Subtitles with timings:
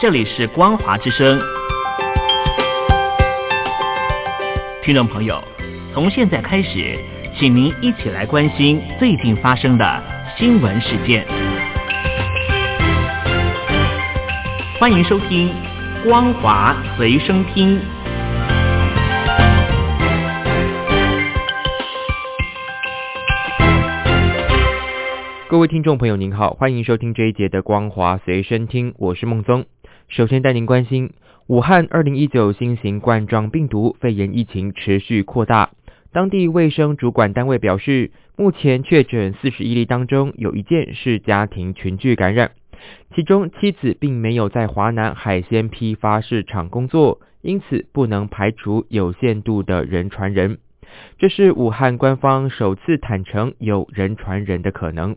[0.00, 1.38] 这里是光华之声。
[4.82, 5.38] 听众朋友，
[5.92, 6.98] 从现在开始，
[7.38, 10.02] 请您一起来关心最近发生的
[10.38, 11.26] 新闻事件。
[14.78, 15.52] 欢迎收听
[16.02, 17.78] 光华随声听。
[25.46, 29.66] 各位听众朋友，您好，欢迎收听这一节的光华随身听，我是孟宗。
[30.10, 31.12] 首先带您关心，
[31.46, 35.70] 武汉二零一九新型冠状病毒肺炎疫情持续扩大。
[36.10, 42.50] 当地卫生主管单位表示，目前确诊四十一例当中，有一件是家庭群聚感染，
[43.14, 50.58] 其中妻子并没有在华南海鲜批发市场工作，因此不能排除有限度的人传人。
[51.20, 55.14] 这是武汉官方首次坦诚有人传人的可能。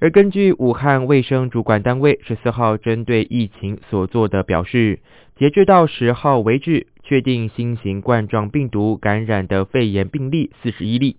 [0.00, 5.00] 而根据武汉卫生主管单位十四号针对疫情所做的表示，
[5.36, 11.16] 截至到十号为止，确定新型冠状病毒感染的肺炎病例四十一例，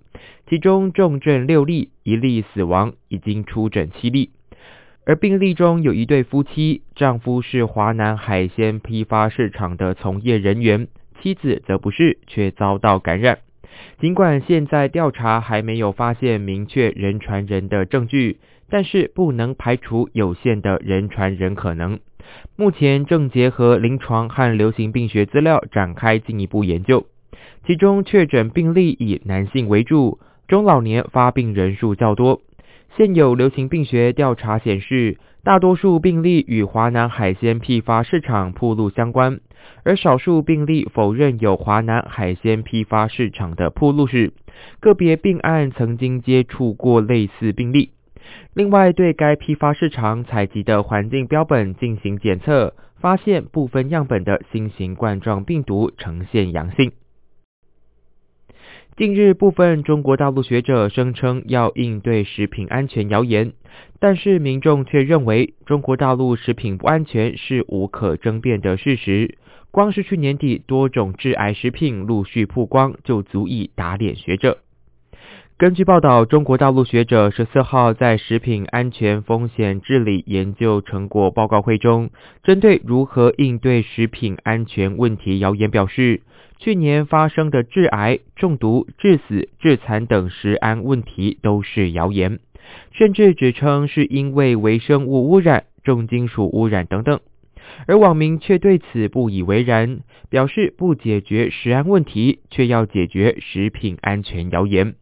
[0.50, 4.32] 其中重症六例，一例死亡，已经出诊七例。
[5.06, 10.88] 而病例中有一对夫妻，丈夫是华南海鲜批发市场的从业人员，
[11.22, 13.45] 妻子则不是，却遭到感染。
[14.00, 18.40] 尽管现在调查还没有发现明确人传人的证据。
[18.68, 22.00] 但是不能排除有限的人传人可能。
[22.56, 27.06] 目前正结合临床和流行病学资料展开进一步研究。
[27.68, 32.42] 其中确诊病例以男性为主，中老年发病人数较多。
[32.98, 39.42] 现有流行病学调查显示，大多数病例与华南海鲜批发市场铺路相关，
[39.84, 44.34] 而少数病例否认有华南海鲜批发市场的铺路史。
[44.80, 47.92] 个别病案曾经接触过类似病例。
[48.56, 56.92] 另外，对该批发市场采集的环境标本进行检测，发现部分样本的新型冠状病毒呈现阳性。
[58.98, 63.52] 近日，部分中国大陆学者声称要应对食品安全谣言，
[64.00, 69.38] 但是民众却认为中国大陆食品不安全是无可争辩的事实。
[69.70, 74.60] 光是去年底多种致癌食品陆续曝光，就足以打脸学者。
[75.58, 82.10] 根据报道，中国大陆学者十四号在食品安全风险治理研究成果报告会中，
[82.44, 86.24] 针对如何应对食品安全问题谣言表示，
[86.58, 92.40] 去年发生的致癌、中毒、致死、致残等食安问题都是谣言，
[92.92, 97.22] 甚至指称是因为微生物污染、重金属污染等等，
[97.88, 104.96] 而网民却对此不以为然，表示不解决食安问题，却要解决食品安全谣言。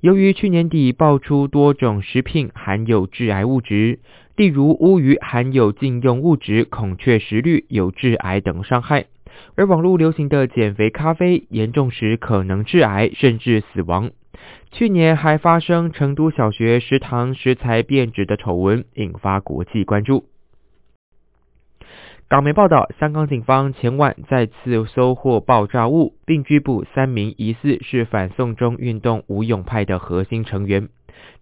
[0.00, 3.98] 由于去年底爆出多种食品含有致癌物质，
[4.36, 9.04] 例如乌鱼含有禁用物质孔雀石绿，有致癌等伤害；
[9.54, 14.10] 而网络流行的减肥咖啡严重时可能致癌甚至死亡。
[14.72, 20.24] 去年还发生成都小学食堂食材变质的丑闻，引发国际关注。
[22.30, 30.88] 港媒报道，香港警方前晚再次收获爆炸物，并拘捕三名疑似是反送中运动无勇派的核心成员。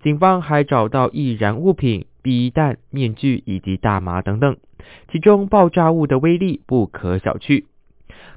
[0.03, 4.56] 警方还找到易燃物品、避弹、面具以及大麻等等，
[5.12, 7.65] 其中爆炸物的威力不可小觑。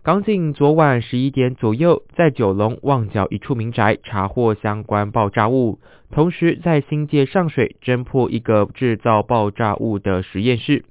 [0.04, 5.80] 港警昨晚十一点左右，在九龙旺角一处民宅查获相关爆炸物，
[6.12, 10.84] 同时在新界上水侦破一个制造爆炸物的实验室。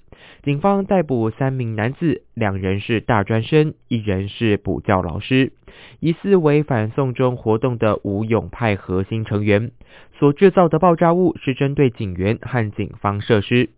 [0.42, 5.52] 警方逮捕三名男子，两人是大专生，一人是补教老师，
[6.00, 9.70] 疑似为反送中活动的吴勇派核心成员。
[10.18, 13.68] 所制造的爆炸物是针对警员和警方设施。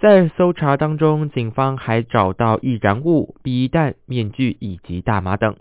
[0.00, 5.56] 在搜查当中，警方还找到易燃物、避弹、面具以及大麻等。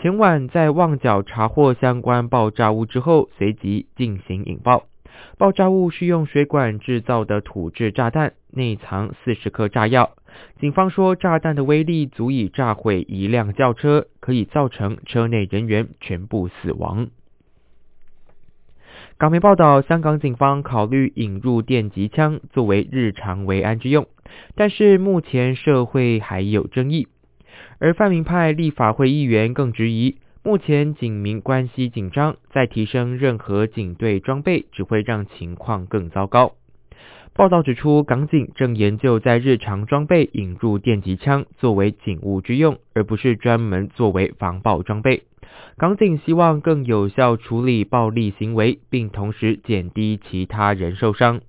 [0.00, 4.86] 前晚在旺角查获相关爆炸物之后，随即进行引爆。
[5.38, 10.16] 爆炸物是用水管制造的土制炸弹，内藏四十克炸药。
[10.58, 17.08] 警方说，炸弹的威力足以炸毁一辆轿车，可以造成车内人员全部死亡。
[19.18, 24.06] 港媒报道，香港警方考虑引入电击枪作为日常维安之用，
[24.54, 27.08] 但是目前社会还有争议，
[27.78, 30.16] 而泛民派立法会议员更质疑。
[30.42, 36.52] 目前警民关系紧张，再提升任何警队装备只会让情况更糟糕。
[37.36, 45.24] 报道指出，港警正研究在日常装备引入电击枪作为警务之用，而不是专门作为防爆装备。
[45.76, 51.42] 港警希望更有效处理暴力行为，并同时减低其他人受伤。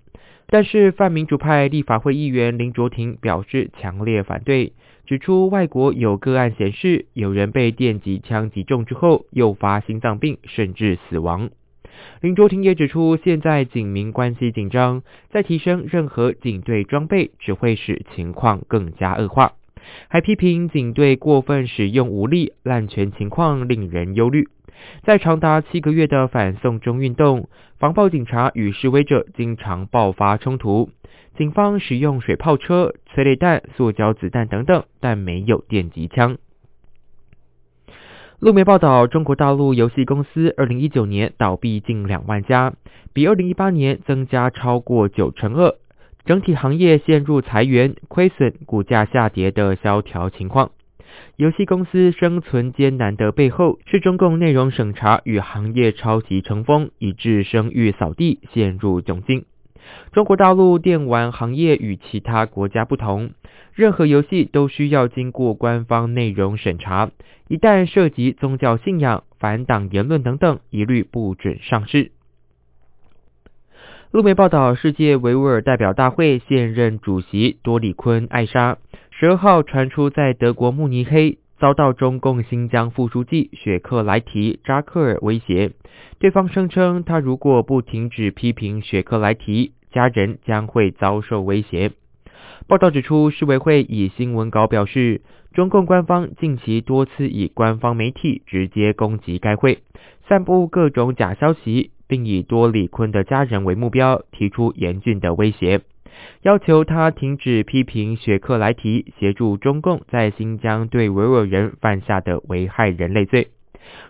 [0.48, 4.74] 但是泛民主派立法会议员林卓廷表示强烈反对，
[5.06, 11.50] 指出外国有个案显示，有人被电击枪击中之后诱发心脏病，甚至死亡。
[12.22, 19.54] 林卓廷也指出，现在警民关系紧张，再提升任何警队装备，只会使情况更加恶化。
[20.08, 24.48] 还批评警队过分使用武力，滥权情况令人忧虑。
[25.04, 30.90] 在长达七个月的反送中运动，防暴警察与示威者经常爆发冲突，
[31.38, 36.38] 警方使用水炮车、催泪弹、塑胶子弹等等，但没有电击枪。
[38.40, 42.76] 路媒报道，中国大陆游戏公司二零一九年倒闭近两万家，
[43.12, 45.74] 比二零一八年增加超过九成二，
[46.24, 50.70] 整体行业陷入裁员、亏损、股价下跌的萧条情况。
[51.36, 59.46] 游戏公司生存艰难的背后，是中共内容审查与行业抄袭成风，以致声誉扫地，陷入窘境。
[60.12, 63.32] 中国大陆电玩行业与其他国家不同，
[63.78, 67.12] 任何游戏都需要经过官方内容审查，
[67.48, 72.10] 一旦涉及宗教信仰、反党言论等等，一律不准上市。
[74.10, 78.80] 路媒报道，世界维吾尔代表大会现任主席多里坤艾莎。
[79.12, 85.74] 十二号传出，在德国慕尼黑遭到中共新疆副书记雪克莱提扎克尔威胁，
[86.18, 91.92] 对方声称他如果不停止批评雪克莱提，家人将会遭受威胁。
[92.68, 95.22] 报道指出，世委会以新闻稿表示，
[95.54, 99.80] 中共官方近期多次以官方媒体直接攻击该会，
[100.28, 105.80] 散布各种假消息，并以多里坤的家人为目标，提出严峻的威胁。
[106.42, 113.48] 要求他停止批评雪克莱提协助中共在新疆对维吾尔人犯下的危害人类罪。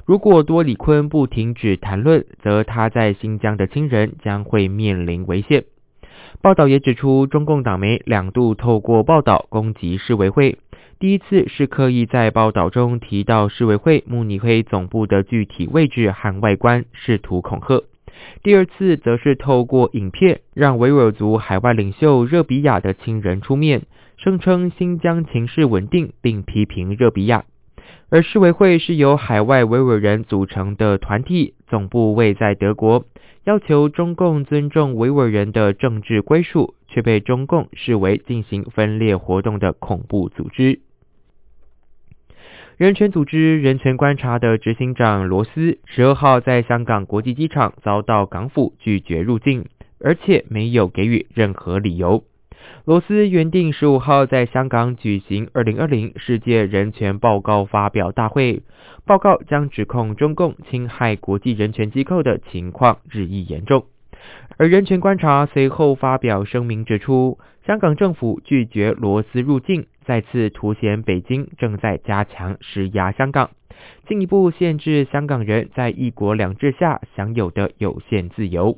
[0.04, 5.66] 如果多里坤不停止谈论，则他在新疆的亲人将会面临危险。
[6.42, 10.60] 报道也指出，中共党媒两度透过报道攻击世委会，
[11.00, 17.84] 第一次是刻意在报道中提到世委会慕尼黑总部的具体位置和外观，试图恐吓。
[18.44, 23.82] 第二次则是透过影片，让维吾尔族海外领袖热比亚的亲人出面，
[24.16, 27.46] 声称新疆情势稳定，并批评热比亚。
[28.10, 33.06] 而世委会是由海外维吾尔人组成的团体，总部位在德国，
[33.44, 40.80] 要求中共尊重维吾尔人的政治归属，却被中共视为进行分裂活动的恐怖组织。
[42.78, 49.66] 人权组织人权观察的执行长罗斯十二号在香港国际机场遭到港府拒绝入境，
[50.00, 52.24] 而且没有给予任何理由。
[52.88, 58.62] 罗斯原定十五号在香港举行二零二零世界人权报告发表大会，
[59.06, 63.88] 报告将指控中共侵害国际人权机构的情况日益严重。
[64.56, 73.50] 而人权观察随后发表声明指出，香港政府拒绝罗斯入境，再次凸显北京正在加强施压香港，
[74.08, 78.78] 进一步限制香港人在一国两制下享有的有限自由。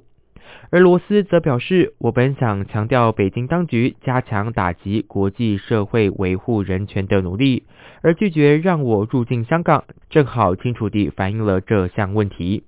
[0.72, 7.64] 而罗斯则表示，我本想强调北京当局加强打击国际社会维护人权的努力，
[8.02, 12.64] 而拒绝让我入境香港，正好清楚地反映了这项问题。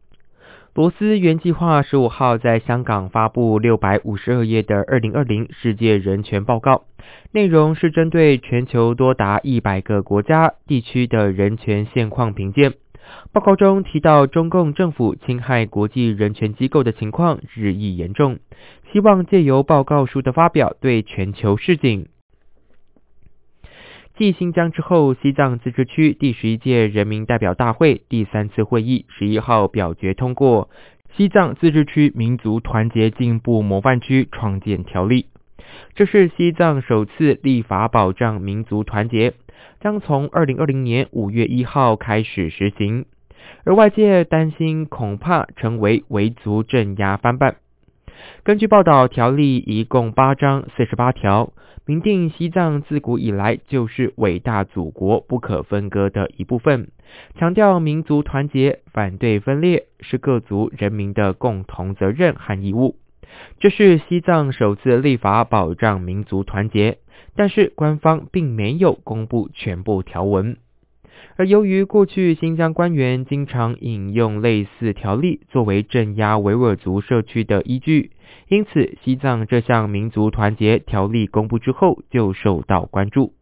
[0.74, 6.86] 罗斯原计划十五号在香港发布六百五十二页的二零二零世界人权报告，
[7.34, 12.74] 内容是针对全球多达一百个国家地区的人权现况评鉴。
[13.32, 18.40] 报告中提到，中共政府侵害国际人权机构的情况日益严重，
[18.92, 22.08] 希望借由报告书的发表对全球示警。
[24.18, 30.70] 继新疆之后，西藏自治区第十一届人民代表大会第三次会议十一号表决通过
[31.18, 35.24] 《西藏自治区民族团结进步模范区创建条例》，
[35.96, 39.34] 这是西藏首次立法保障民族团结，
[39.82, 43.06] 将从二零二零年五月一号开始实行。
[43.66, 47.58] 而外界担心，恐怕成为维族镇压翻版。
[48.44, 51.52] 根据报道，条例一共八章四十八条。
[51.84, 56.90] 明定西藏自古以来就是伟大祖国不可分割的一部分，
[57.36, 62.98] 强调民族团结，反对分裂，是各族人民的共同责任和义务。
[63.60, 67.00] 这是西藏首次立法保障民族团结，
[67.36, 70.58] 但是官方并没有公布全部条文。
[71.38, 78.12] 而由于过去新疆官员经常引用类似条例作为镇压维吾尔族社区的依据，
[78.48, 83.34] 因此西藏这项民族团结条例公布之后就受到关注。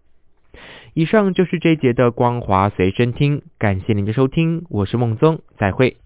[0.94, 5.98] 以上就是这节的光华随身听，感谢您的收听，我是孟宗，再会。